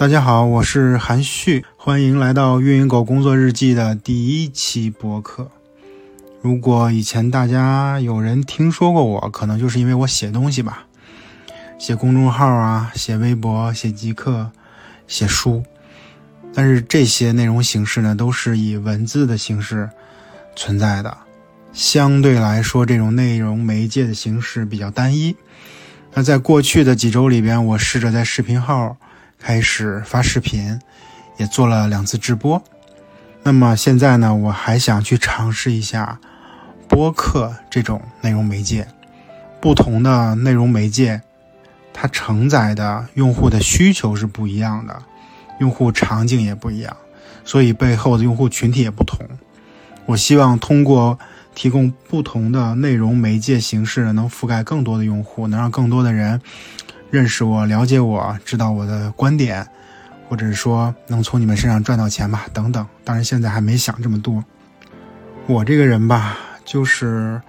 [0.00, 5.50] 大家好，我是韩旭，欢迎来到运营狗工作日记的第一期播客。
[6.40, 10.86] 如果以前大家有人听说过我，可能就是因为我写东西吧，
[11.78, 14.50] 写公众号啊，写微博，写极客，
[15.06, 15.62] 写书。
[16.54, 19.90] 但是这些内容形式呢，都是以文字的形式
[20.56, 21.14] 存在的，
[21.74, 25.36] 相对来说，这种内容媒介的形式比较单一。
[26.14, 28.96] 那在过去的几周里边，我试着在视频号
[29.40, 30.78] 开始发视频，
[31.38, 32.62] 也做了两次直播。
[33.42, 36.20] 那么现在呢，我还想去尝试一下
[36.86, 38.86] 播客这种内容媒介。
[39.60, 41.22] 不同的内容媒介，
[41.92, 45.02] 它承载的用户的需求是不一样的。
[45.58, 46.96] 用户场景也不一样，
[47.44, 49.18] 所以背后的用户群体也不同。
[50.06, 51.18] 我希望通过
[51.54, 56.40] 提供不同的内容媒介形式，能覆盖更多的用户，能让更多的人
[57.10, 59.66] 认识我、了解我、知道我的观点，
[60.28, 62.86] 或者说能从你们身上赚到钱吧，等等。
[63.04, 64.44] 当然现在还没想这么多。
[65.46, 67.42] 我这个人吧，就是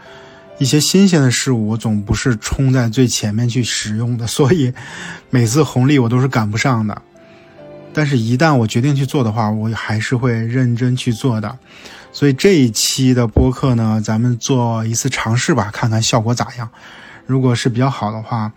[0.57, 4.73] 一些新鲜的事物，我总不是冲在最前面去使用的，所以
[5.29, 7.01] 每次红利我都是赶不上的。
[7.93, 11.59] 但是，一旦我决定去做的话，我还是会认真去做的。
[12.13, 16.69] 所以这一期的播客呢，咱们做一次尝试吧，看看效果咋样。
[17.25, 18.51] 如果是比较好的话，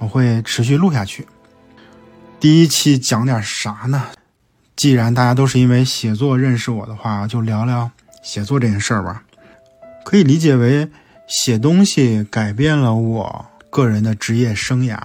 [0.00, 1.28] 我会持续录下去。
[2.40, 4.08] 第一期讲点啥呢？
[4.74, 7.90] 既然大家都是因为写作认识我的话，就聊聊
[8.22, 9.22] 写作这件事儿吧。
[10.04, 10.90] 可以理解为
[11.28, 14.98] 写东西改变了我个人的职业生涯。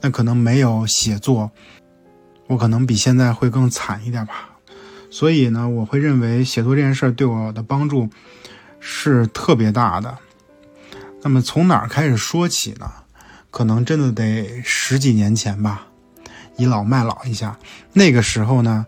[0.00, 1.52] 那可能没有写作。
[2.48, 4.50] 我可能比现在会更惨一点吧，
[5.10, 8.10] 所以呢，我会认为写作这件事儿对我的帮助
[8.80, 10.18] 是特别大的。
[11.22, 12.90] 那么从哪儿开始说起呢？
[13.52, 15.86] 可能真的得十几年前吧，
[16.56, 17.56] 倚老卖老一下。
[17.92, 18.84] 那个时候呢，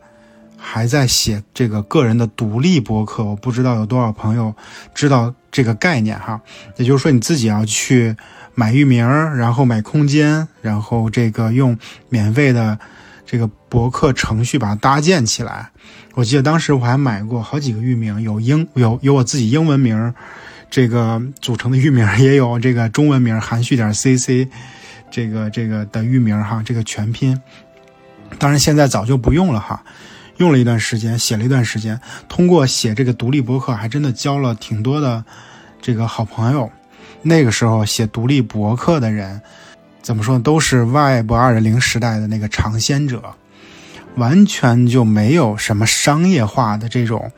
[0.56, 4.52] 还在写这个个人的独立博客，我不知道有多少朋友
[4.92, 6.40] 知道这个概念哈。
[6.76, 8.16] 也就是说，你自己要去
[8.56, 12.76] 买域名，然后买空间，然后这个用免费的。
[13.26, 15.70] 这个博客程序把它搭建起来，
[16.12, 20.14] 我记得当时我还买过好几个域名，有英有有我自己英文名，
[20.70, 24.48] 这个组成的域名，也有这个中文名含蓄点 cc，
[25.10, 27.40] 这个这个的域名哈，这个全拼。
[28.38, 29.82] 当然现在早就不用了哈，
[30.38, 35.24] 用了一段时间，写了一段时间，通过写这个独立博客，还真的交了挺多的
[35.80, 36.70] 这个好朋友。
[37.22, 39.40] 那个时候写独立博客的人。
[40.02, 40.38] 怎么说？
[40.38, 43.22] 都是 Web 二点零时代的那个尝鲜者，
[44.16, 47.32] 完全就没有什么商业化的这种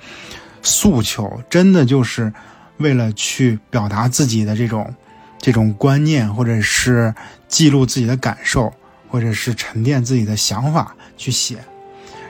[0.62, 2.32] 诉求，真的就是
[2.78, 4.94] 为了去表达自己的这种
[5.38, 7.14] 这种观念，或者是
[7.48, 8.72] 记录自己的感受，
[9.08, 11.56] 或者是沉淀自己的想法去写。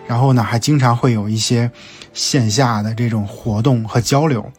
[0.07, 1.71] 然后呢，还经常会有一些
[2.13, 4.51] 线下的这种活动和交流。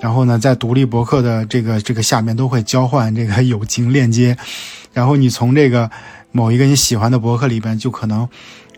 [0.00, 4.36] 然后呢，在独立博客的这个这个下面都会交换这个友情链接。
[4.92, 5.88] 然后你从这个
[6.32, 8.28] 某一个你喜欢的博客里边，就可能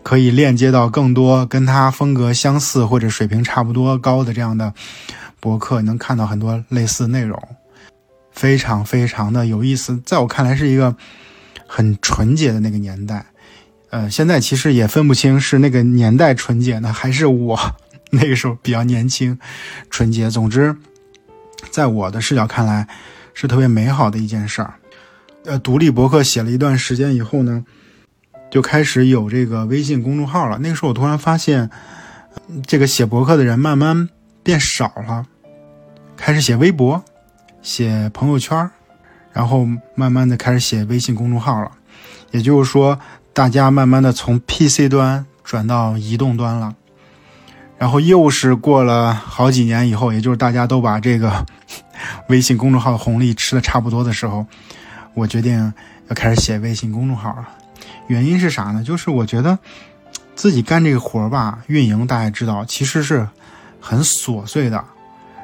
[0.03, 4.71] 可以链接到更多跟他风格相似或者水平差不多高的这样的
[5.39, 7.41] 博客，能看到很多类似内容，
[8.31, 10.01] 非常非常的有意思。
[10.05, 10.95] 在我看来，是一个
[11.67, 13.25] 很纯洁的那个年代。
[13.91, 17.57] 呃，现在其实也分不清是那个年代纯洁呢，还是我
[18.11, 19.39] 那个时候比较年轻
[19.89, 20.29] 纯洁。
[20.29, 20.75] 总之，
[21.69, 22.87] 在我的视角看来，
[23.33, 24.73] 是特别美好的一件事儿。
[25.45, 27.63] 呃，独立博客写了一段时间以后呢，
[28.49, 30.57] 就开始有这个微信公众号了。
[30.57, 31.69] 那个时候我突然发现，
[32.65, 34.09] 这个写博客的人慢慢
[34.45, 35.25] 变少了，
[36.15, 37.03] 开始写微博、
[37.63, 38.69] 写朋友圈，
[39.33, 41.71] 然后慢慢的开始写微信公众号了。
[42.29, 42.99] 也就是说，
[43.33, 46.75] 大家慢慢的从 PC 端转到移动端了。
[47.79, 51.43] 然后又是过了好几年以后，也就是大家都把这个
[52.29, 54.45] 微信公众号的红利吃的差不多的时候。
[55.15, 55.73] 我决定
[56.07, 57.49] 要开始写微信公众号了，
[58.05, 58.83] 原因是啥呢？
[58.83, 59.57] 就是我觉得
[60.35, 63.27] 自己干这个活儿吧，运营大家知道，其实是
[63.87, 64.83] 很琐碎的，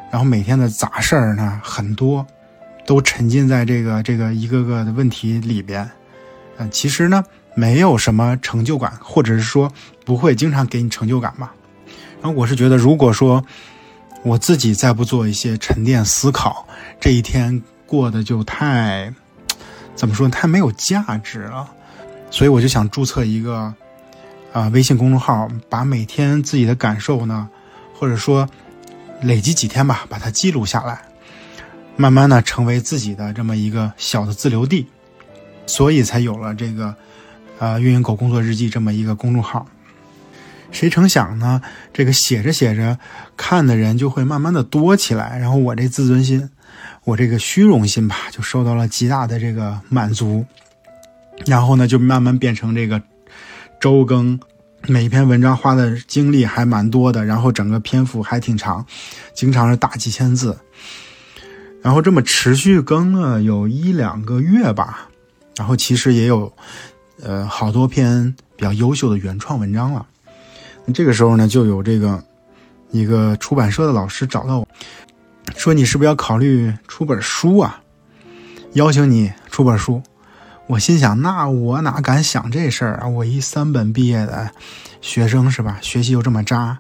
[0.09, 2.25] 然后每天的杂事儿呢很多，
[2.88, 5.88] 都沉浸在这个这个一个个的问题里边，
[6.57, 7.23] 嗯，其实呢
[7.53, 9.71] 没有什么成就感，或者是说
[10.03, 11.53] 不会经常给你成就感吧。
[12.19, 13.45] 然后我是觉得，如果说
[14.23, 16.67] 我自己再不做一些沉淀思考，
[16.99, 19.13] 这一天过得就太。
[19.94, 20.27] 怎么说？
[20.29, 21.69] 太没有价值了，
[22.31, 23.71] 所以我就想注册一个
[24.51, 27.47] 啊微信公众号，把每天自己的感受呢，
[28.01, 28.50] 或者说
[29.21, 31.03] 累积几天吧，把它记录下来，
[31.95, 34.88] 慢慢的成为自己的这么一个小的自留地，
[35.68, 36.95] 所以才有了这个
[37.59, 39.68] 呃“运营狗工作日记”这么一个公众号。
[40.71, 41.62] 谁成想呢？
[41.94, 42.98] 这个写着写着，
[43.38, 46.50] 看的人就会慢慢的多起来，然后我这自尊心，
[47.04, 50.44] 我这个虚荣心吧，就受到了极大的这个满足。
[51.45, 53.00] 然后呢，就慢慢变成这个
[53.80, 54.39] 周更，
[54.88, 58.86] 每一篇文章花的精力还蛮多的，然后整个篇幅还挺长，
[59.33, 60.57] 经常是大几千字。
[61.81, 65.07] 然后这么持续更了有一两个月吧，
[65.56, 66.51] 然后其实也有，
[67.22, 70.06] 呃，好多篇比较优秀的原创文章了。
[70.94, 72.24] 这个时候呢，就有这个
[72.92, 74.68] 一个出版社的老师找到我，
[75.56, 77.81] 说你是不是要考虑出本书啊？
[78.74, 80.01] 邀请你出本书。
[80.71, 83.07] 我心想，那我哪敢想这事儿啊？
[83.07, 84.51] 我一三本毕业的
[85.01, 85.77] 学生是吧？
[85.81, 86.79] 学习又这么渣，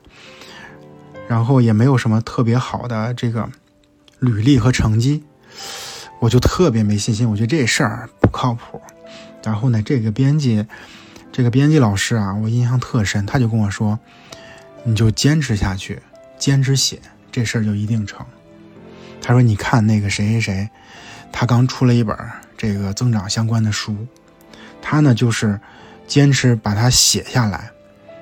[1.27, 3.49] 然后也没有什么特别好的这个
[4.19, 5.25] 履历和成绩，
[6.21, 7.29] 我就特别没信心。
[7.29, 8.81] 我觉得这事儿不靠谱。
[9.43, 10.65] 然后呢，这个编辑。
[11.33, 13.97] 这个编辑老师啊，我印象特深，他就跟我说
[14.83, 16.01] ：“你就坚持下去，
[16.37, 16.99] 坚持写，
[17.31, 18.25] 这事儿就一定成。”
[19.21, 20.69] 他说：“你看那个谁谁谁，
[21.31, 22.17] 他刚出了一本
[22.61, 23.95] 这个增长相关的书，
[24.83, 25.59] 他呢就是
[26.05, 27.71] 坚持把它写下来，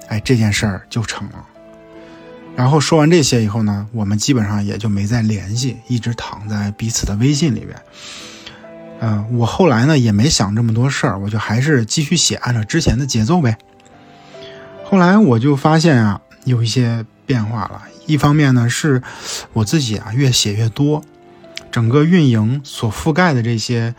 [0.07, 1.45] 哎，这件事儿就成了。”
[2.56, 7.77] 然后说完这些以后呢，我们基本上也就没再联系，一直躺在彼此的微信里边。
[9.01, 13.57] 嗯，我后来呢也没想这么多事儿，我就还是继续写，按照之前的节奏呗。
[14.85, 17.83] 后来我就发现啊，有一些变化了。
[18.06, 19.03] 一方面呢，是
[19.51, 21.03] 我自己啊越写越多，
[21.69, 23.94] 整个运营所覆盖的这些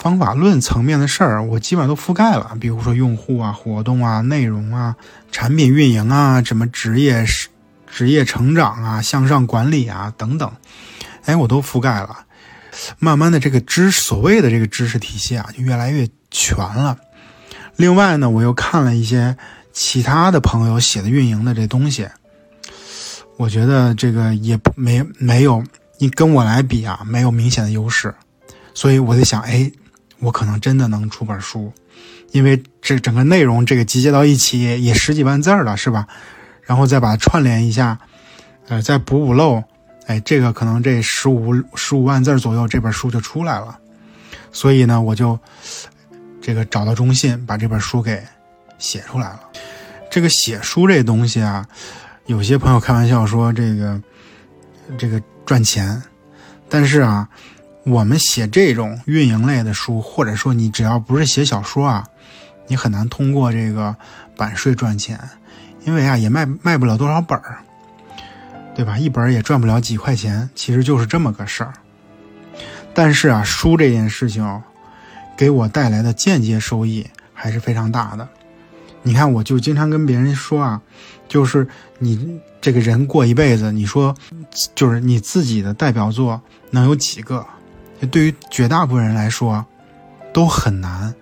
[0.00, 2.56] 方法论层面的事儿，我基本上都覆盖了。
[2.58, 4.96] 比如说用户啊、活动啊、内容啊、
[5.30, 7.22] 产品运营啊、什么职业
[7.86, 10.50] 职业成长啊、向上管理啊等等，
[11.26, 12.24] 哎，我都覆盖了。
[12.98, 16.96] 慢慢的，这个知所谓的这个知识体系啊，就越来越全了。
[17.76, 19.36] 另外呢，我又看了一些
[19.70, 22.08] 其他的朋友写的运营的这东西，
[23.36, 25.62] 我觉得这个也没没有
[25.98, 28.14] 你跟我来比啊，没有明显的优势。
[28.72, 29.70] 所以我在想，哎，
[30.20, 31.72] 我可能真的能出本书，
[32.30, 36.06] 因为这整个内容这个集结到一起也十几万字了，是吧？
[36.62, 37.98] 然后再把它串联一下，
[38.68, 39.62] 呃，再补补漏。
[40.06, 43.78] 哎，这个可能这十五十五万字左右，这本书就出来了。
[44.52, 45.38] 所以呢，我就
[46.40, 48.20] 这个找到中信，把这本书给
[48.78, 49.40] 写出来了。
[50.10, 51.64] 这个写书这东西啊，
[52.26, 54.00] 有些朋友开玩笑说这个
[54.98, 56.02] 这个赚钱，
[56.68, 57.28] 但是啊，
[57.84, 62.06] 我们写这种运营类的书，或者说你只要不是写小说啊，
[62.66, 63.96] 你很难通过这个
[64.36, 65.18] 版税赚钱，
[65.84, 67.58] 因为啊，也卖卖不了多少本儿。
[68.72, 68.96] 对吧？
[68.96, 71.74] 一本儿也赚不了几块钱，其实就是这么个事儿。
[72.94, 74.62] 但是啊，书这件事情，
[75.36, 78.26] 给我带来的间接收益还是非常大的。
[79.02, 80.80] 你看，我就经常跟别人说啊，
[81.28, 81.66] 就是
[81.98, 84.14] 你这个人过一辈子，你说
[84.74, 86.40] 就是你自己的代表作
[86.70, 87.44] 能有几个？
[88.06, 89.64] 对于绝大部分人来说，
[90.32, 91.14] 都很难。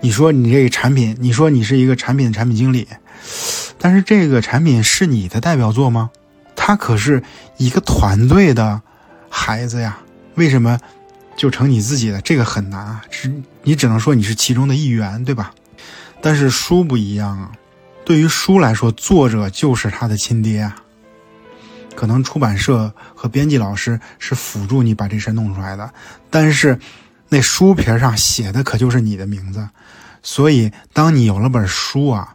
[0.00, 2.86] 你说你这个产品，你说你是一个产品的产品经理，
[3.78, 6.10] 但是这个产品是你的代表作吗？
[6.54, 7.22] 他可是
[7.56, 8.80] 一个团队的
[9.28, 9.98] 孩子呀，
[10.34, 10.78] 为什么
[11.36, 12.20] 就成你自己的？
[12.20, 13.32] 这个很难啊，只
[13.62, 15.54] 你只能说你是其中的一员，对吧？
[16.20, 17.52] 但是书不一样啊，
[18.04, 20.76] 对于书来说，作者就是他的亲爹啊。
[21.94, 25.92] 可能出版社和编辑老师是辅助你把这事弄出来的，
[26.30, 26.78] 但是
[27.28, 29.68] 那书皮上写的可就是你的名字。
[30.22, 32.34] 所以，当你有了本书啊，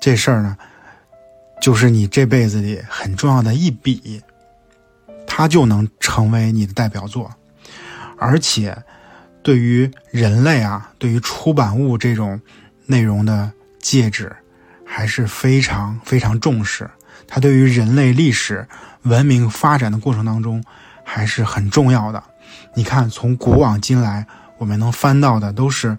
[0.00, 0.56] 这事儿呢。
[1.60, 4.22] 就是你这辈子里很重要的一笔，
[5.26, 7.28] 它就能成为你的代表作，
[8.16, 8.80] 而且
[9.42, 12.40] 对于人类啊，对于出版物这种
[12.86, 13.50] 内容的
[13.80, 14.30] 介质，
[14.86, 16.88] 还是非常非常重视。
[17.28, 18.66] 它对于人类历史
[19.02, 20.64] 文明发展的过程当中
[21.04, 22.20] 还是很重要的。
[22.74, 25.96] 你看，从古往今来，我们能翻到的都是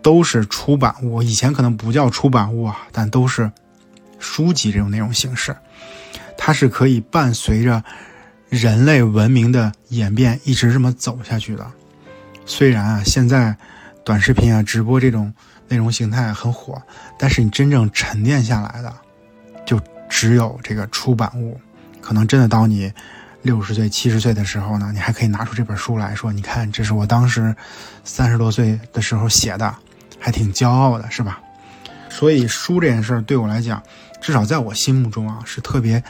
[0.00, 3.50] 都是出版物，以前可能不叫出版物啊，但都是。
[4.22, 5.56] 书籍这种内容形式，
[6.36, 7.82] 它是可以伴随着
[8.50, 11.66] 人类文明的演变一直这么走下去的。
[12.44, 13.56] 虽然啊，现在
[14.04, 15.32] 短视频啊、直播这种
[15.68, 16.82] 内容形态很火，
[17.18, 18.94] 但是你真正沉淀下来的，
[20.10, 21.58] 只有这个出版物。
[22.02, 22.92] 可能真的到你
[23.40, 27.56] 六十岁、七十岁的时候呢，你还可以拿出这本书来说：“你看，这是我当时
[28.04, 29.74] 三十多岁的时候写的，
[30.18, 31.40] 还挺骄傲的，是吧？”
[32.10, 33.82] 所以书这件事对我来讲。
[34.20, 36.04] 至少在我心目中啊，是特别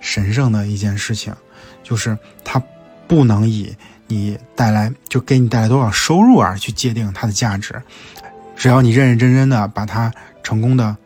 [0.00, 1.34] 神圣的一件事情，
[1.82, 2.62] 就是它
[3.08, 3.74] 不能以
[4.06, 7.82] 你带来就给你带来多少收入而去界定它的价值。
[8.54, 10.12] 只要你认认真真的把它
[10.44, 10.96] 成功的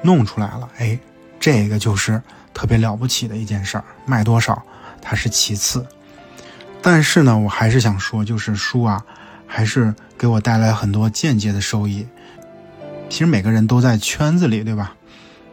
[0.00, 0.98] 弄出来了，哎，
[1.40, 2.22] 这个就是
[2.54, 3.84] 特别了不起的一件事儿。
[4.06, 4.62] 卖多少，
[5.02, 5.84] 它是其次。
[6.82, 9.02] 但是呢，我还是想说，就是书啊，
[9.46, 12.06] 还是给我带来很多间接的收益。
[13.08, 14.94] 其实每个人都在圈子里，对吧？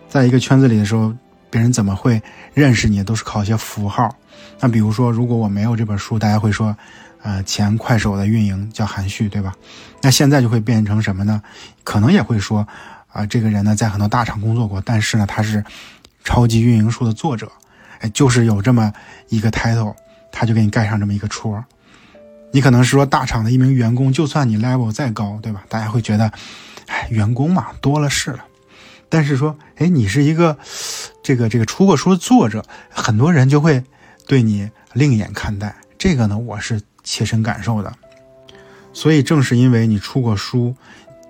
[0.08, 1.13] 在一个圈子里的时候，
[1.50, 2.22] 别人怎么会
[2.53, 4.15] 认识你，都是靠一些符号。
[4.60, 6.75] 那比如说，如果我没有这本书，大家会说，
[7.24, 9.53] 呃，前快手的运营叫韩旭，对吧？
[10.01, 11.41] 那现在就会变成什么呢？
[11.84, 12.65] 可能也会说，
[13.17, 15.63] 啊，这个人呢在很多大厂工作过，但是呢他是
[16.24, 17.51] 超级运营书的作者，
[18.00, 18.93] 哎，就是有这么
[19.29, 19.95] 一个 title，
[20.31, 21.65] 他就给你盖上这么一个戳。
[22.51, 25.63] 你可能是说大厂的一名员工，就算你 level 再高，对吧？
[25.67, 26.31] 大家会觉得，
[26.86, 28.45] 哎，员工嘛多了是了。
[29.09, 30.55] 但是说，哎，你是一个
[31.24, 33.83] 这个这个出过书的作者，很多人就会
[34.27, 35.75] 对你另眼看待。
[35.97, 37.91] 这个呢，我是切身感受的。
[38.93, 40.75] 所以正是因为你出过书，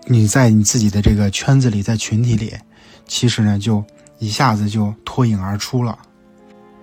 [0.08, 2.54] 你在你自己的这个圈子里，在群体里，
[3.06, 3.84] 其实呢，就
[4.20, 5.98] 一下子就脱颖而出了。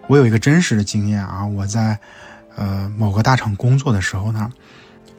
[0.06, 1.98] 我有一个真实的经验啊，我在
[2.56, 4.50] 呃某个大厂工作的时候呢，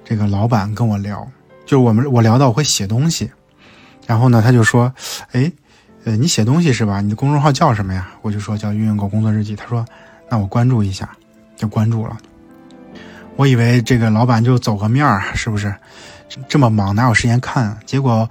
[0.04, 1.28] 这个老板跟我聊，
[1.66, 3.32] 就是我们我聊到我会写东西，
[4.06, 4.94] 然后呢，他就说，
[5.32, 5.52] 哎。
[6.08, 7.02] 呃，你写东西是吧？
[7.02, 8.12] 你的公众号叫什么呀？
[8.22, 9.56] 我就说叫“运营狗工作日记”。
[9.58, 9.84] 他说
[10.30, 11.10] ：“那我关注一下，
[11.56, 12.16] 就关注了。”
[13.38, 15.74] 我以为这个老板就走个面儿，是不是？
[16.48, 17.78] 这么忙哪有时间看？
[17.86, 18.30] 结果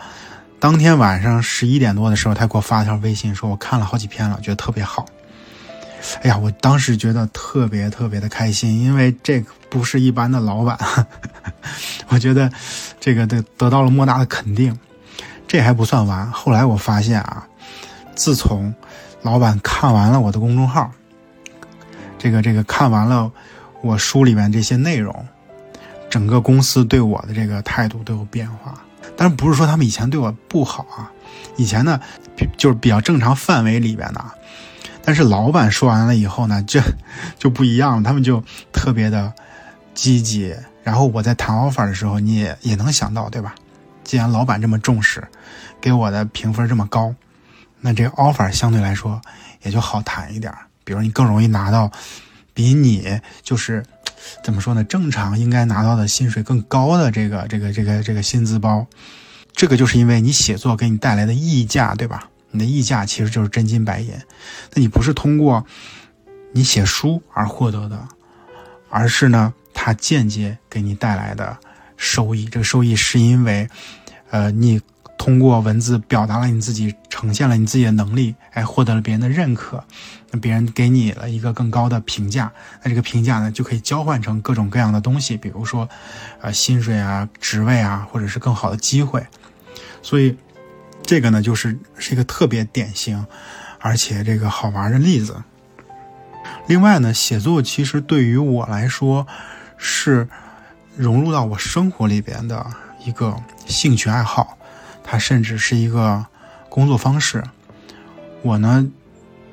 [0.59, 5.07] 当天晚上十一点多的时候，他给我发条微信，说我看了好几篇了，觉得特别好。
[6.23, 10.79] 哎呀，我当时觉得特别特别的开心，因为这个不是一般的老板，
[12.09, 12.51] 我觉得
[13.01, 14.79] 这个得得到了莫大的肯定。
[15.47, 17.47] 这还不算完，后来我发现啊。
[18.15, 18.73] 自从
[19.23, 20.91] 老板看完了我的公众号，
[22.19, 23.31] 这个这个看完了
[23.83, 25.27] 我书里面这些内容，
[26.15, 28.81] 整个公司对我的这个态度都有变化。
[29.17, 31.11] 但是不是说他们以前对我不好啊？
[31.57, 32.01] 以前呢，
[32.57, 34.25] 就是比较正常范围里边的。
[35.03, 36.81] 但是老板说完了以后呢，这
[37.37, 38.41] 就不一样了，他们就
[38.73, 39.33] 特别的
[39.93, 40.55] 积极。
[40.85, 43.53] 然后我在谈 offer 的时候，你也也能想到，对吧？
[44.05, 45.27] 既然老板这么重视，
[45.81, 47.13] 给我的评分这么高。
[47.81, 49.21] 那这 offer 相对来说
[49.65, 50.55] 也就好谈一点，
[50.85, 51.91] 比如你更容易拿到
[52.55, 53.85] 比你就是
[54.43, 58.87] 怎么说呢，正常应该拿到的薪水更高的这个这个这个这个薪资包。
[59.53, 62.29] 这个就是因为你写作给你带来的溢价，对吧？
[62.51, 64.11] 你的溢价其实就是真金白银。
[64.75, 65.65] 那你不是通过
[66.53, 68.09] 你写书而获得的，
[68.89, 71.57] 而是呢，它间接给你带来的
[71.97, 72.45] 收益。
[72.47, 73.69] 这个收益是因为，
[74.31, 74.81] 呃，你。
[75.17, 79.83] 通过文字表达了你自己，呈现了你自己的能力，哎，获得了别人的认可，
[80.31, 82.53] 那别人给你了一个更高的评价，
[82.83, 85.89] 那这个评价呢就可以交换成各种各样的东西，比如说，
[86.43, 89.27] 呃，薪水啊、职位啊，或者是更好的机会。
[90.03, 90.37] 所以，
[91.03, 93.27] 这个呢就是是一个特别典型，
[93.79, 95.43] 而且这个好玩的例子。
[96.67, 99.27] 另外呢，写作其实对于我来说，
[99.79, 100.29] 是
[100.97, 102.67] 融入到我生活里边的
[103.05, 103.35] 一个
[103.67, 104.59] 兴趣爱好。
[105.15, 106.27] 它甚至是一个
[106.69, 107.45] 工作方式。
[108.43, 108.85] 我呢，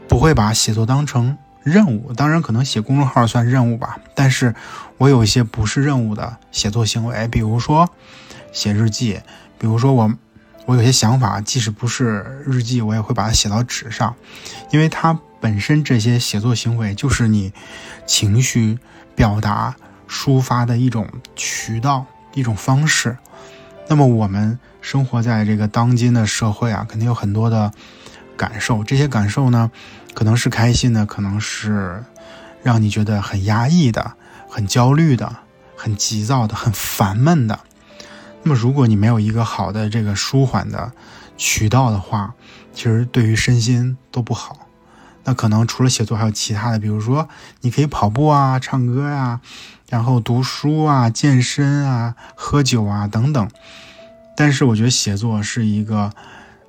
[0.08, 2.12] 不会把写作当成任务。
[2.14, 4.00] 当然，可能写公众号算任务吧。
[4.16, 4.56] 但是，
[4.98, 7.88] 我有一些不是任务的写作行为，比如说
[8.52, 9.20] 写日记。
[9.60, 10.12] 比如说，我
[10.66, 14.16] 我有些想法，即使不是日记，我也会把它写到纸上，
[14.72, 17.54] 因为它本身这些写作行为就是你
[18.08, 18.80] 情绪
[19.14, 19.76] 表达、
[20.10, 23.16] 抒发的一种渠道、一种方式。
[23.92, 27.74] 那么我们生活在这个当今的社会啊，肯定有很多的
[28.38, 28.86] 感受。
[28.86, 29.70] 这些感受呢，
[30.14, 32.02] 可能是开心的，可能是
[32.64, 34.14] 让你觉得很压抑的、
[34.48, 35.36] 很焦虑的、
[35.76, 37.60] 很急躁的、很烦闷的。
[38.44, 40.94] 那么，如果你没有一个好的这个舒缓的
[41.36, 42.34] 渠道的话，
[42.74, 44.70] 其实对于身心都不好。
[45.26, 47.28] 那可能除了写作，还有其他的，比如说
[47.60, 49.42] 你可以跑步啊、唱歌呀。
[49.92, 53.50] 然后读书啊、健身啊、喝酒啊等等，
[54.38, 56.10] 但是我觉得写作是一个，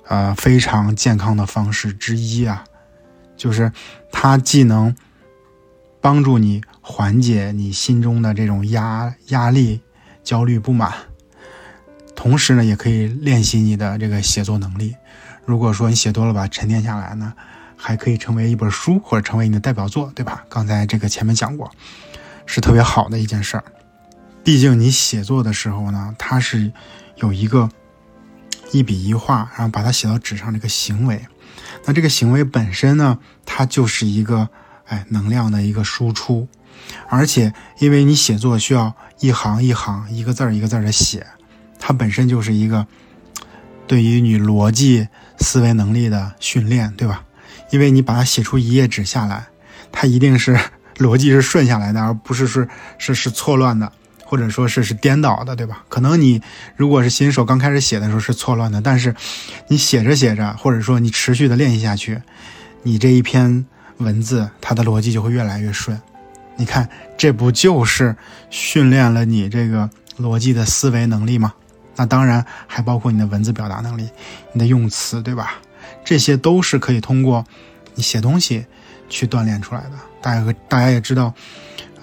[0.09, 2.65] 呃，非常健康的方式之一啊，
[3.37, 3.71] 就是
[4.11, 4.93] 它既能
[6.01, 9.79] 帮助你缓解你心中的这种压压力、
[10.21, 10.91] 焦虑、不满，
[12.17, 14.97] 同时呢，也可以练习你的这个写作能力。
[15.45, 17.31] 如果说你写多了吧，沉淀下来呢，
[17.77, 20.43] 还可以成为一本书或者成为你的代表作，对吧？
[20.49, 21.71] 刚才这个前面讲过。
[22.45, 23.63] 是特别好的一件事儿，
[24.43, 26.71] 毕竟你写作的时候呢，它是
[27.15, 27.69] 有一个
[28.71, 31.25] 一笔一画，然后把它写到纸上这个行为。
[31.85, 34.49] 那这个行为本身呢，它就是一个
[34.85, 36.47] 哎能量的一个输出，
[37.09, 41.25] 而且因为你写作需要一行一行、一个字儿一个字儿的写，
[41.79, 42.87] 它本身就是一个
[43.87, 45.07] 对于你逻辑
[45.39, 47.25] 思维能力的训练，对吧？
[47.71, 49.47] 因为你把它写出一页纸下来，
[49.91, 50.57] 它一定是
[50.97, 53.91] 逻辑是顺下来的，而不是是是是错乱的，
[54.25, 55.83] 或者说是是颠倒的，对吧？
[55.89, 56.41] 可能你
[56.75, 59.15] 如果是新手刚开始写的时候是错乱的，但是
[59.67, 62.21] 你写着写着，或者说你持续的练习下去，
[62.83, 63.65] 你这一篇
[63.97, 65.99] 文字它的逻辑就会越来越顺。
[66.55, 68.15] 你看，这不就是
[68.49, 71.53] 训练了你这个逻辑的思维能力吗？
[71.95, 74.09] 那当然还包括你的文字表达能力，
[74.51, 75.55] 你的用词，对吧？
[76.03, 77.45] 这些都是可以通过
[77.95, 78.65] 你写东西
[79.09, 79.91] 去锻炼出来的。
[80.23, 81.33] 大家大家也知道，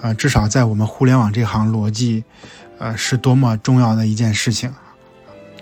[0.03, 2.23] 呃，至少在我们互联网这行，逻辑，
[2.79, 4.73] 呃，是多么重要的一件事情。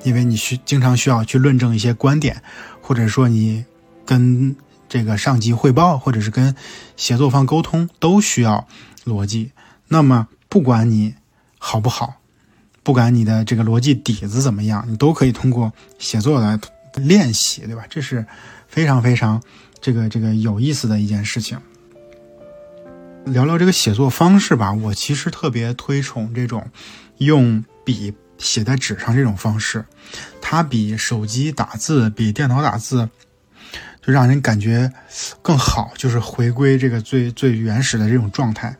[0.02, 2.42] 因为你需经常需要去论证一些观点，
[2.82, 3.64] 或者说你
[4.04, 4.54] 跟
[4.88, 6.54] 这个上级汇报，或者是跟
[6.96, 8.66] 协作方沟通，都需要
[9.04, 9.52] 逻辑。
[9.88, 11.14] 那么不管你
[11.58, 12.16] 好不好。
[12.84, 16.58] 不管你的这个逻辑底子怎么样，你都可以通过写作来
[16.94, 17.84] 练习，对吧？
[17.90, 18.24] 这是
[18.66, 19.42] 非常非常
[19.78, 21.58] 这个这个有意思的一件事情。
[23.32, 26.64] 聊聊这个写作方式吧，我其实特别推崇这种
[27.18, 29.85] 用笔写在纸上这种方式，
[30.40, 33.08] 它比手机打字、比电脑打字
[34.00, 34.92] 就让人感觉
[35.42, 38.76] 更好，就是回归这个最最原始的这种状态。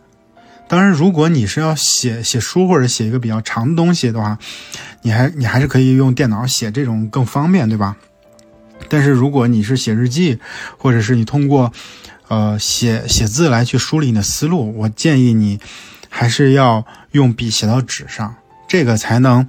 [0.69, 4.39] 当然，如果你是要写写书或者写一个比较长的东西的话，
[5.03, 7.97] 你还你还是可以用电脑写，这种更方便，对吧？
[8.89, 10.39] 但是如果你是写日记，
[10.77, 11.73] 或者是你通过
[12.29, 15.59] 呃写写字来去梳理你的思路，我建议你
[16.09, 18.35] 还是要用笔写到纸上，
[18.69, 19.49] 这个才能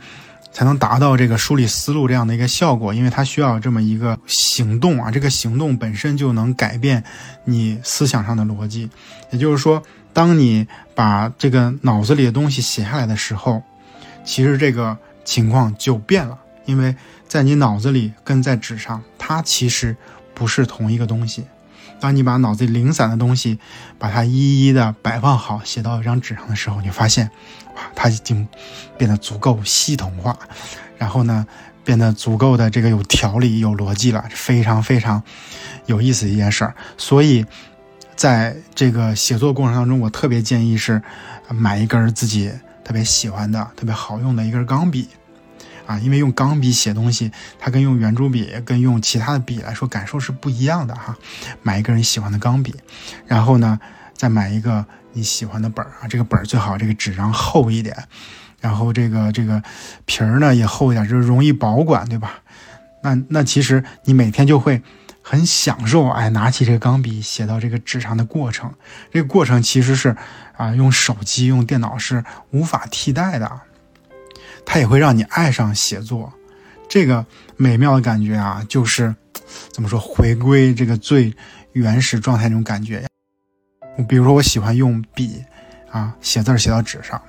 [0.52, 7.04] 才能达到这个梳理思路这样的一个效果，因为它需要这么一个行动啊，这个行动本身就能改变
[7.46, 8.90] 你思想上的逻辑，
[9.32, 9.84] 也就是说。
[10.12, 13.62] 当你把这个脑子里的东西写下来的时候，
[14.26, 16.94] 其实这个情况就变了，因为
[17.30, 19.96] 在你脑子里跟在纸上，它其实
[20.34, 21.46] 不是同一个东西。
[22.02, 23.60] 当你把脑子里零散的东西，
[23.98, 27.30] 把它一一的摆放好，写到一张纸上的时候，你发现，
[27.76, 28.46] 哇，它已经
[28.98, 30.38] 变得足够系统化，
[30.98, 31.46] 然后呢，
[31.86, 35.24] 变得足够的这个有条理、有逻辑了，非常非常
[35.86, 36.76] 有意思的一件事儿。
[36.98, 37.46] 所以。
[38.20, 41.02] 在这个写作过程当中，我特别建议是
[41.48, 42.52] 买一根自己
[42.84, 45.08] 特别喜欢的、特别好用的一根钢笔，
[45.90, 51.18] 啊，因为用钢笔写东西，它跟用圆珠笔、跟用其他的笔来说，感受是不一样的哈。
[51.64, 52.76] 买一个人喜欢的钢笔，
[53.26, 53.80] 然后呢，
[54.14, 57.98] 再买一个你喜欢的本儿啊，这个本儿最好这个纸张厚一点，
[58.62, 59.64] 然后这个这个
[60.06, 62.36] 皮儿呢也厚一点，就是容易保管，对吧？
[63.02, 64.84] 那那其实你每天就会。
[65.22, 68.74] 很享受，哎，拿起这个钢笔写到这个纸上的过程，
[69.12, 70.16] 这个过程其实是
[70.58, 73.62] 啊，用手机、用电脑是无法替代的。
[74.66, 76.32] 它也会让你爱上写作，
[76.88, 77.26] 这个
[77.58, 79.14] 美妙的感觉啊，就是
[79.72, 81.34] 怎么说，回归这个最
[81.74, 83.06] 原始状态那种感觉。
[84.08, 85.44] 比如说，我喜欢用笔
[85.92, 87.22] 啊写字写到纸上，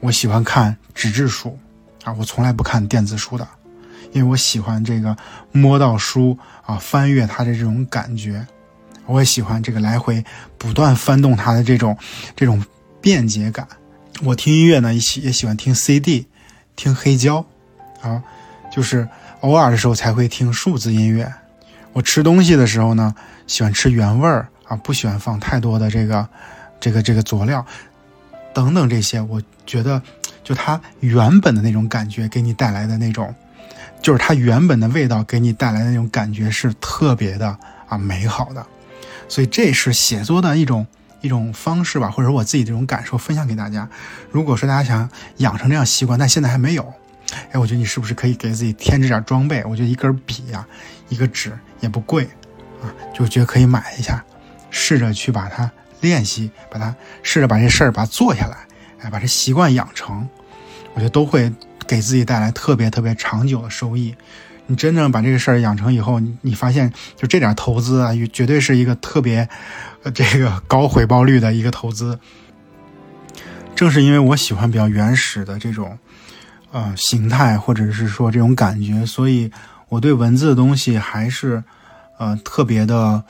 [0.00, 1.58] 我喜欢看纸质书
[2.04, 3.46] 啊，我从来不看电子书的。
[4.12, 5.16] 因为我喜欢这个
[5.50, 8.46] 摸到书啊，翻阅它的这种感觉，
[9.06, 10.24] 我也喜欢这个来回
[10.56, 11.98] 不断翻动它的这种
[12.36, 12.64] 这种
[13.00, 13.66] 便捷感。
[14.22, 16.28] 我听音乐呢，也喜也喜欢听 CD，
[16.76, 17.44] 听黑胶，
[18.00, 18.22] 啊，
[18.72, 19.08] 就是
[19.40, 21.32] 偶尔的时候才会听数字音乐。
[21.92, 23.14] 我吃东西的时候呢，
[23.46, 26.28] 喜欢吃原味儿啊，不喜欢放太多的这个
[26.80, 27.64] 这个这个佐料
[28.52, 29.20] 等等这些。
[29.20, 30.00] 我觉得
[30.42, 33.34] 就它原本的那种感觉，给你带来的那种。
[34.02, 37.56] 就是它原本的味道给你带来的那种感觉是特别的
[37.88, 38.66] 啊美好的，
[39.28, 40.86] 所以这是写作的一种
[41.24, 43.88] 一种方式吧，或者我自己这种感受分享给大家。
[44.30, 45.08] 如果说大家想
[45.38, 46.92] 养成这样习惯，但现在还没有，
[47.50, 49.64] 哎，我觉得你是不是可以给自己添置点装备？
[49.64, 50.66] 我觉得一根笔呀，
[51.08, 52.24] 一个纸也不贵
[52.82, 54.22] 啊，就觉得可以买一下，
[54.70, 55.70] 试着去把它
[56.02, 58.58] 练习，把它试着把这事儿把它做下来，
[59.00, 60.28] 哎，把这习惯养成，
[60.92, 61.50] 我觉得都会。
[61.86, 64.16] 给自己带来特别特别长久的收益，
[64.66, 69.48] 你真正把这个事儿养成以后，你你发现就这点投资啊，绝对是一个特别，
[70.02, 72.18] 呃，这个高回报率的一个投资。
[73.74, 75.98] 正是因为我喜欢比较原始的这种，
[76.72, 79.50] 呃，形态或者是说这种感觉，所以
[79.88, 81.62] 我对文字的东西还是，
[82.18, 83.22] 呃，特别的，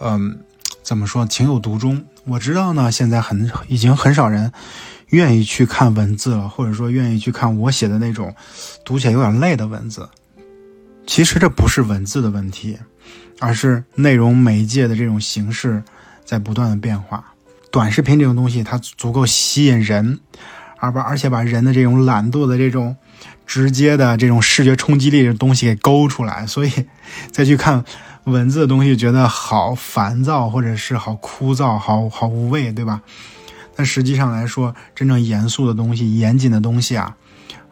[0.00, 0.38] 嗯，
[0.82, 2.04] 怎么说，情有独钟。
[2.24, 4.52] 我知道呢，现在很已经很少人。
[5.08, 8.34] 愿意去看文字了，或者说愿意去看我写的那种
[8.82, 10.08] 读起来有点累的文字。
[11.06, 12.78] 其实这不是文字的问题，
[13.38, 15.82] 而是内容媒介的这种形式
[16.24, 17.24] 在不断的变化。
[17.70, 20.20] 短视频这种东西它足够吸引人，
[20.78, 22.96] 而把而且把人的这种懒惰的这种
[23.46, 26.70] 直接的这种视觉冲击力的东西给勾出来，所以
[27.30, 27.84] 再去看
[28.24, 33.02] 文字的东西，觉得好烦躁，或者是好枯燥，好好无味，对吧？
[33.74, 37.16] 但实际上来说，真正严肃的东西、严谨的东西啊，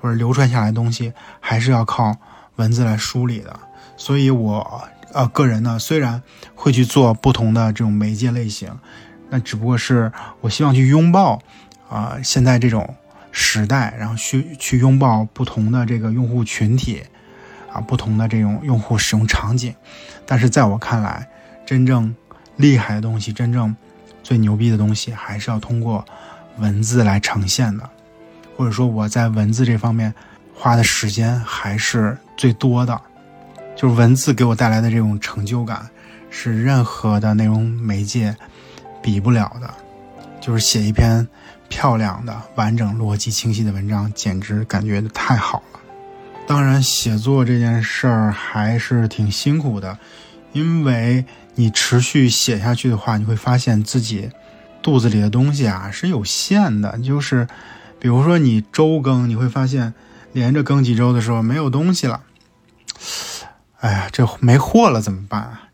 [0.00, 2.16] 或者流传下来的东西，还是要靠
[2.60, 3.58] 文字来梳理的。
[3.96, 6.22] 所以，我呃个人呢，虽然
[6.54, 8.70] 会去做不同的这种媒介类型，
[9.30, 11.40] 那只不过是我希望去拥抱
[11.88, 12.94] 啊现在这种。
[13.32, 17.00] 时代，然后去去拥抱不同的这个用户群体，
[17.72, 19.72] 啊，不同的这种用户使用场景。
[20.26, 21.28] 但是在我看来，
[21.64, 22.12] 真正
[22.56, 23.76] 厉害的东西，真正
[24.24, 26.04] 最牛逼的东西，还是要通过
[26.58, 27.88] 文字来呈现的。
[28.56, 30.12] 或者说，我在文字这方面
[30.52, 32.98] 花的时间还是最多的。
[33.76, 35.88] 就是文字给我带来的这种成就感，
[36.30, 38.34] 是任何的内容媒介
[39.02, 39.68] 比不了的。
[40.40, 41.28] 就是写一篇。
[41.72, 45.78] 漂亮的、完整、逻辑清晰的文章，简直感觉太好了。
[46.44, 49.96] 当然，写作这件事儿还是挺辛苦的，
[50.52, 51.24] 因为
[51.54, 54.28] 你持续写下去的话，你会发现自己
[54.82, 56.98] 肚子里的东西啊是有限的。
[56.98, 57.46] 就是，
[58.00, 59.94] 比如说你周更，你会发现
[60.32, 62.20] 连着更几周的时候没有东西了。
[63.80, 65.68] 哎呀，这没货了怎么办啊？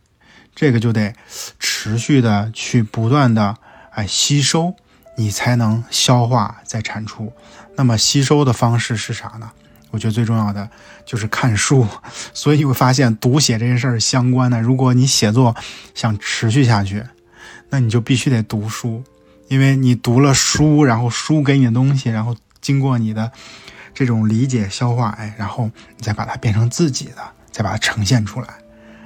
[0.55, 1.15] 这个就得
[1.59, 3.57] 持续的去不断的
[3.91, 4.75] 哎吸收。
[5.19, 7.33] 你才能消化再产出，
[7.75, 9.51] 那么吸收的方式是啥呢？
[9.91, 10.69] 我觉得最重要的
[11.07, 11.89] 就是看书。
[12.35, 14.61] 所以你会发现读写这件事儿相关的。
[14.61, 15.57] 如果你写作
[15.95, 17.03] 想持续下去，
[17.71, 19.03] 那你就必须得读书，
[19.49, 23.33] 因为你读了书，然后书给你的东西，然后经过你的
[23.97, 28.49] 这种理解消化，哎，然后你再把它变成自己的，再把它呈现出来，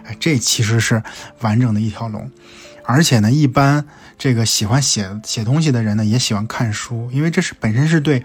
[0.02, 1.00] 哎，这其实是
[1.42, 2.28] 完整的一条龙。
[2.84, 3.86] 而且呢，一般
[4.18, 8.24] 这个喜欢写写东西的人呢，也喜欢看书，因为这是本身是对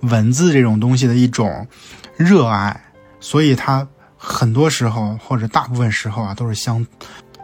[0.00, 1.68] 文字这种东西的一种
[2.16, 2.80] 热爱，
[3.20, 6.84] 所以他很多时候或者大部分时候啊，都是相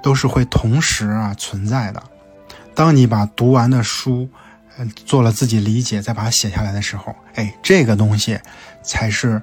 [0.02, 2.02] 都是会同时啊存在的。
[2.74, 4.28] 当你把读完的书，
[5.04, 8.38] 做了自己理解，再把它写下来的时候，哎，这个东西
[8.82, 9.40] 才是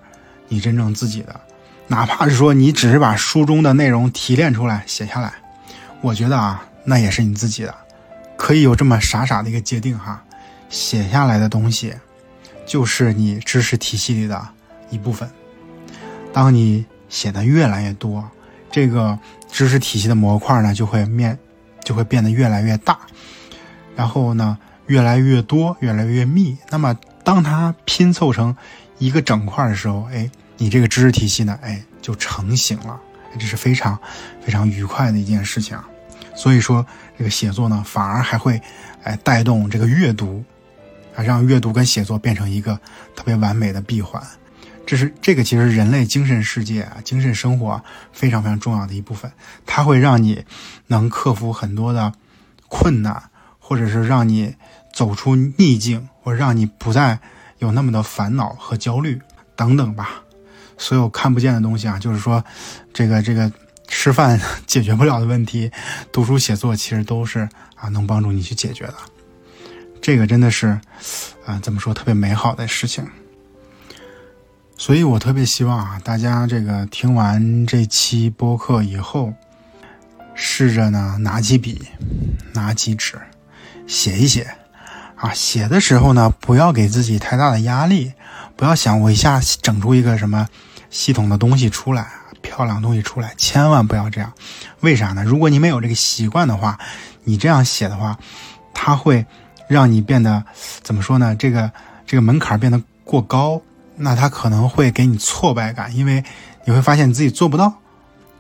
[0.47, 1.39] 你真正自己的。
[1.87, 5.33] 哪怕是说你只是把书中的内容提炼出来写下来，
[6.01, 6.65] 我觉得啊。
[6.85, 7.73] 那也是你自己的，
[8.35, 10.21] 可以有这么傻傻的一个界定哈，
[10.69, 11.93] 写下来的东西，
[12.65, 14.45] 就是你知识体系里的
[14.89, 15.29] 一部分。
[16.33, 18.29] 当你写的越来越多，
[18.69, 19.17] 这个
[19.49, 21.39] 知识体系的模块呢就会面
[21.85, 22.99] 就会变得越来越大，
[23.95, 26.57] 然后呢越来越多，越来越密。
[26.69, 28.55] 那么当它拼凑成
[28.97, 32.99] 一个整块的时候，哎，你这个知识体系呢，哎就成型了，
[33.39, 33.97] 这是非常
[34.41, 35.77] 非常愉快的一件事情。
[36.35, 36.85] 所以说，
[37.17, 38.61] 这个写作呢，反而还会，
[39.03, 40.43] 哎，带动这个阅读，
[41.15, 42.79] 啊，让阅读跟写作变成一个
[43.15, 44.21] 特别完美的闭环。
[44.85, 49.31] 这是这个其实人类精神世界啊，精神生活非常非常重要的一部分。
[49.65, 50.43] 它会让你
[50.87, 52.11] 能克服很多的
[52.67, 54.55] 困难，或者是让你
[54.93, 57.19] 走出逆境，或让你不再
[57.59, 59.19] 有那么的烦恼和焦虑
[59.57, 60.23] 等等吧。
[60.77, 62.41] 所有看不见的东西啊，就是说，
[62.93, 63.51] 这个这个。
[63.85, 65.69] 吃饭 解决不了的问题，
[66.11, 68.95] 读书写作其实都是啊能帮助你去解决的。
[70.01, 70.79] 这个真的是
[71.45, 73.05] 啊怎么说特别美好的事情。
[74.77, 79.31] 所以我特别希望啊大家这个听完这期播客以后，
[80.33, 81.79] 试着呢拿起笔，
[82.53, 83.21] 拿起纸，
[83.85, 84.47] 写一写
[85.23, 85.33] 啊。
[85.33, 88.11] 写的时候呢不要给自己太大的压力，
[88.55, 90.47] 不要想我一下整出一个什么
[90.89, 92.07] 系统的东西出来。
[92.43, 94.31] 漂亮东西出来，千万不要这样。
[94.81, 95.23] 为啥呢？
[95.23, 96.77] 如果你没有这个习惯的话，
[97.23, 98.19] 你这样写的话，
[98.73, 99.25] 它会
[99.69, 100.43] 让你变得
[100.81, 101.33] 怎么说呢？
[101.37, 101.71] 这个
[102.05, 103.61] 这个门槛变得过高，
[103.95, 106.21] 那它可能会给你挫败感，因为
[106.65, 107.73] 你会发现你自己做不到。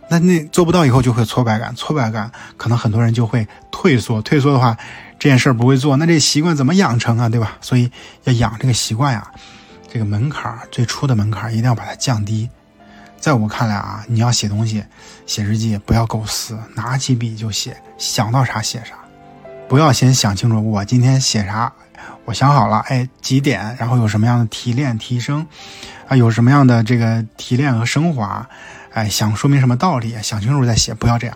[0.09, 4.77] 那那做不到以后就会挫败感，挫败感可能很多人就会退缩，退缩的话，
[5.17, 7.29] 这件事儿不会做，那这习惯怎么养成啊？
[7.29, 7.57] 对吧？
[7.61, 7.91] 所以
[8.25, 9.31] 要养这个习惯呀，
[9.91, 12.49] 这个门槛最初的门槛一定要把它降低。
[13.19, 14.83] 在我看来啊，你要写东西、
[15.25, 18.95] 写日记，不要构思，拿起笔就写，想到啥写啥，
[19.69, 21.71] 不要先想清楚我今天写啥，
[22.25, 25.47] 我想好了，哎，几点，然后有什么样的提炼提升，
[26.09, 28.45] 啊，有什么样的这个提炼和升华，
[28.93, 31.35] 哎，想说明什么道理，想清楚再写，不要这样，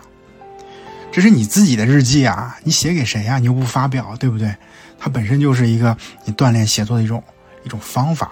[1.10, 3.38] 这是你自己的日记啊，你写给谁呀？
[3.38, 4.54] 你又不发表，对不对？
[4.98, 7.22] 它本身就是一个你锻炼写作的一种
[7.64, 8.30] 一种方法。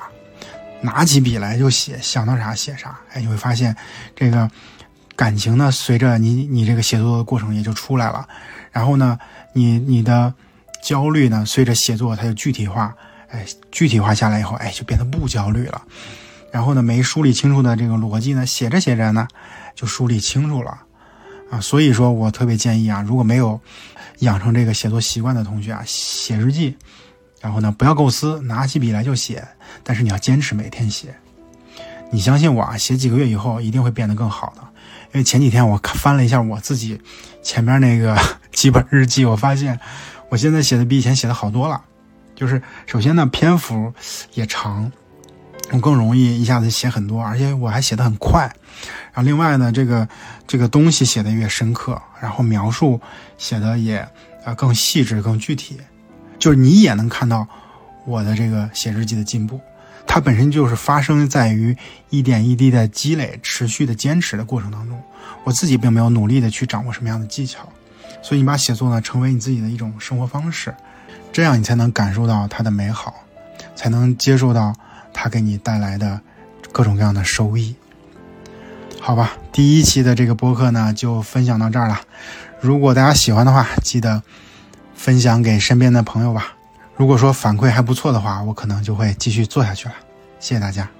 [0.82, 2.96] 拿起笔来就写，想到啥写啥。
[3.12, 3.74] 哎，你会发现，
[4.14, 4.48] 这个
[5.16, 8.28] 感情呢，随着你你这个写作的过程也就出来了。
[8.70, 9.18] 然后呢，
[9.54, 10.32] 你你的
[10.82, 12.94] 焦虑呢，随着写作它就具体化。
[13.30, 15.82] 哎，具体化下来以后，哎，就变得不焦虑了。
[16.50, 19.26] 然后呢，没梳理清楚的这个逻辑呢，写着写着呢，
[19.74, 20.78] 就梳理清楚了
[21.50, 21.60] 啊。
[21.60, 23.60] 所以说我特别建议啊，如果没有
[24.20, 26.76] 养成这个写作习惯的同学啊，写日记，
[27.40, 29.46] 然后呢，不要构思，拿起笔来就写，
[29.82, 31.14] 但是你要坚持每天写。
[32.10, 34.62] 你相信我啊，写几个月以后一定会变得更好的。
[35.12, 37.00] 因为前几天我翻了一下我自己
[37.42, 38.16] 前面那个
[38.52, 39.78] 几本日记，我发现
[40.28, 41.82] 我现在写的比以前写的好多了。
[42.34, 43.92] 就是首先呢，篇幅
[44.34, 44.90] 也长，
[45.72, 48.42] 我更容易一下子写很多，而且我还写的很快。
[49.12, 50.08] 然后另外呢，这个
[50.46, 53.00] 这个东西写的越深刻，然后描述
[53.36, 53.98] 写的也
[54.44, 55.78] 啊更细致、更具体，
[56.38, 57.46] 就是你也能看到
[58.04, 59.60] 我的这个写日记的进步。
[60.06, 61.76] 它本身就是发生在于
[62.10, 65.02] 一点一滴的积累、持续的坚持的过程当中。
[65.42, 67.68] 我自己并没有努力的去掌握什么样的技巧，
[68.22, 70.72] 所以你把写作呢成为你自己的一种生活方式，
[71.32, 73.14] 这样你才能感受到它的美好，
[73.74, 74.72] 才能接受到
[75.16, 76.20] 它给你带来的
[76.70, 77.74] 各种各样的收益。
[79.00, 82.00] 好吧，第一期的这个播客呢就分享到这儿了。
[82.60, 84.22] 如果大家喜欢的话，记得
[84.94, 86.54] 分享给身边的朋友吧。
[86.96, 89.94] 如果说反馈还不错的话，我可能就会继续做下去了。
[90.38, 90.95] 谢谢大家。